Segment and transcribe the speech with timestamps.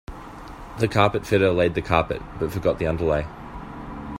[0.79, 3.27] The carpet fitter laid the carpet, but forgot the underlay